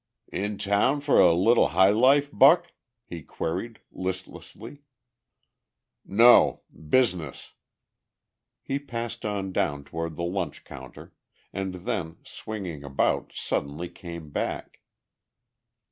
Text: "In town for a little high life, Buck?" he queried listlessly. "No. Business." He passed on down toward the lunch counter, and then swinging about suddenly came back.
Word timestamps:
"In 0.31 0.57
town 0.57 0.99
for 1.01 1.19
a 1.19 1.31
little 1.31 1.67
high 1.77 1.91
life, 1.91 2.31
Buck?" 2.33 2.71
he 3.05 3.21
queried 3.21 3.81
listlessly. 3.91 4.79
"No. 6.03 6.61
Business." 6.89 7.53
He 8.63 8.79
passed 8.79 9.25
on 9.25 9.51
down 9.51 9.83
toward 9.83 10.15
the 10.15 10.23
lunch 10.23 10.63
counter, 10.63 11.13
and 11.53 11.75
then 11.85 12.17
swinging 12.23 12.83
about 12.83 13.31
suddenly 13.35 13.89
came 13.89 14.31
back. 14.31 14.79